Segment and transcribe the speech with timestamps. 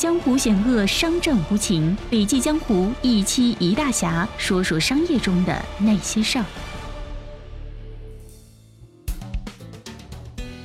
[0.00, 6.44] 江湖险恶，商战无情，笔记江湖一期一大侠，说说商业中的那些事儿。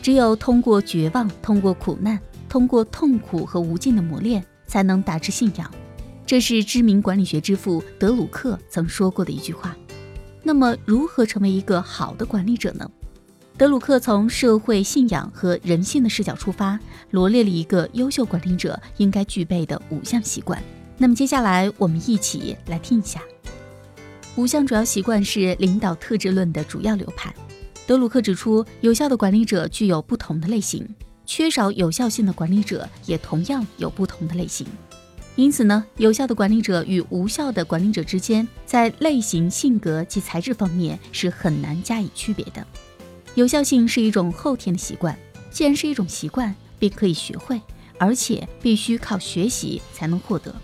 [0.02, 2.18] 只有通过绝望，通过苦难，
[2.48, 5.70] 通过痛苦和无尽的磨练，才能达至信仰。
[6.26, 9.76] 这是知名管理学之父德鲁克曾说过的一句话。
[10.44, 12.90] 那么，如何成为一个好的管理者呢？
[13.58, 16.78] 德鲁克从社会信仰和人性的视角出发，
[17.12, 20.62] 罗列了一个优秀管理者应该具备的五项习惯。
[20.98, 23.22] 那么，接下来我们一起来听一下。
[24.36, 27.34] 五项主要习惯是领导特质论的主要流派。
[27.88, 30.86] 德鲁克指出，有效的管理者具有不同的类型，
[31.26, 34.68] 缺少有效性的管理者也同样有不同的类型。
[35.38, 42.66] 因此呢，有效的管理者与无效的管理者之间，在类型、性格及材质方面是很难加以区别的。
[43.36, 45.18] 有效性是一种后天的习惯，
[45.52, 47.62] 既然是一种习惯，便可以学会，
[48.00, 50.56] 而且必须靠学习才能获得。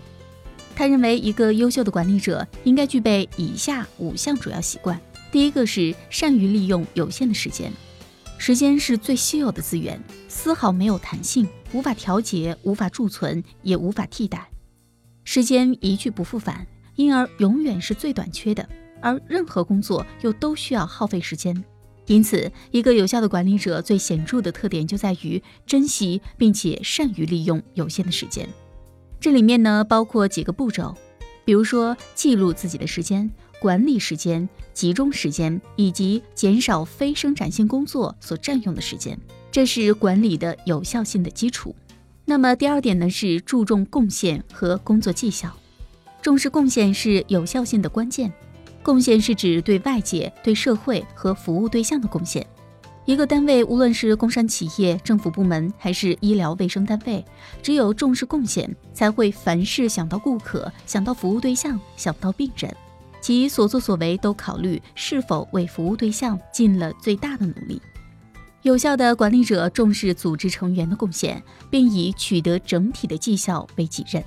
[0.74, 4.98] 他认为，一个优秀的管理者应该具备以下五项主要习惯：
[5.30, 7.70] 第一个是善于利用有限的时间，
[8.38, 14.48] 时间是最稀有的资源，丝毫没有弹性，无法调节，无法贮存，也无法替代。
[15.24, 18.66] 时间一去不复返，因而永远是最短缺的。
[19.02, 21.62] 而任何工作又都需要耗费时间，
[22.06, 28.48] 因此，一个有效的管理者最显著的特点就在于珍惜并且善于利用有限的时间。
[29.20, 30.96] 这里面呢，包括几个步骤，
[31.44, 33.30] 比如说记录自己的时间、
[33.60, 39.16] 管理时间、集中时间以及减少非生产性工作所占用的时间，
[39.52, 41.74] 这是管理的有效性的基础。
[42.24, 45.56] 那么第二点呢，是注重贡献和工作绩效。
[46.20, 48.32] 重视贡献是有效性的关键。
[48.82, 52.46] 贡献是指对外界、对社会和服务对象的贡献。
[53.04, 57.24] 一个单位，无论是工商企业、政府部门还是医疗卫生单位，
[57.60, 62.72] 只有重视贡献，才会凡事想到顾客、想到服务对象、想到病人，
[63.20, 67.82] 其所作所为都考虑是否为服务对象尽了最大的努力。
[68.62, 74.22] 有效的管理者重视组织成员的贡献，并以取得整体的绩效为己任。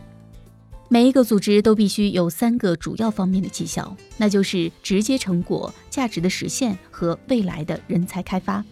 [0.95, 8.63] 每一个组织都必须有三个主要方面的绩效，那就是直接成果、价值的实现和未来的人才开发。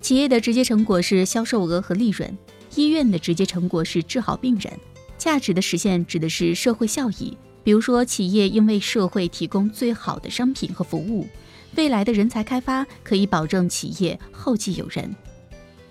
[0.00, 2.38] 企业的直接成果是销售额和利润，
[2.76, 4.72] 医院的直接成果是治好病人。
[5.18, 11.26] 价值的实现指的是社会效益，比如说企业应为社会提供最好的商品和服务。
[11.74, 15.12] 未来的人才开发可以保证企业后继有人。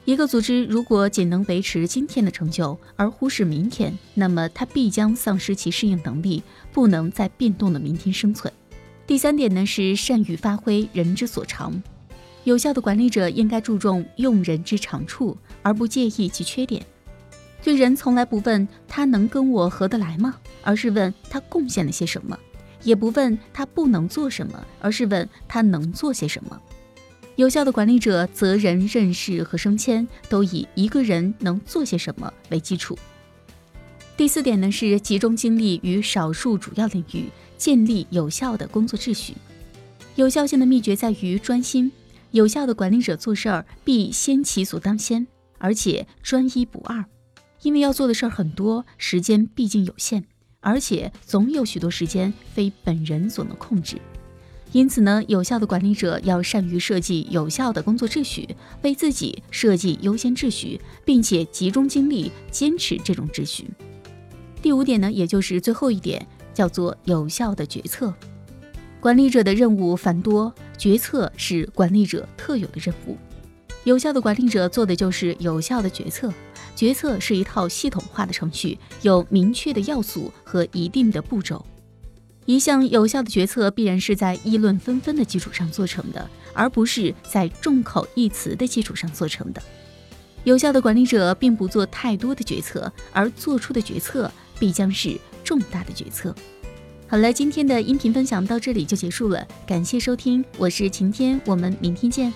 [0.09, 6.41] 一个组织如果仅能维持今天的成就而忽视明天，那么它必将丧失其适应能力，
[6.73, 8.51] 不能在变动的明天生存。
[9.05, 11.79] 第三点呢是善于发挥人之所长。
[12.43, 16.83] 有效的管理者应该注重用人之长处，而不介意其缺点。
[17.61, 22.35] 对人从来不问他能跟我合得来吗，而是问他贡献了些什么。
[22.81, 26.59] 也不问他不能做什么，而是问他能做些什么。
[27.39, 32.99] 有效的管理者责人、任事和升迁都以一个人能做些什么为基础。
[34.17, 39.33] 第四点呢是集中精力于少数主要领域，建立有效的工作秩序。
[40.15, 41.89] 有效性的秘诀在于专心。
[42.31, 45.25] 有效的管理者做事儿必先其所当先，
[45.59, 47.05] 而且专一不二，
[47.61, 50.25] 因为要做的事儿很多，时间毕竟有限。
[50.59, 53.95] 而且总有许多时间非本人所能控制，
[54.71, 58.47] 因此呢，有效的管理者要善于设计有效的工作秩序，
[58.83, 63.67] 为自己设计优先秩序，并且集中精力坚持这种秩序。
[64.61, 68.13] 第五点呢，也就是最后一点，叫做有效的决策。
[68.99, 73.17] 管理者的任务繁多，决策是管理者特有的任务。
[73.85, 76.31] 有效的管理者做的就是有效的决策。
[76.75, 81.65] 决策是一套系统化的程序，有明确的要素和一定的步骤。
[82.49, 89.61] 一项有效的决策必然是在议论纷纷的基础上做成的，而不是在众口一词的基础上做成的。
[90.45, 96.33] 有效的管理者并不做太多的决策，而做出的决策必将是重大的决策。
[97.07, 102.33] 好了，今天的音频分享到这里就结束了，感谢收听，我是晴天，我们明天见。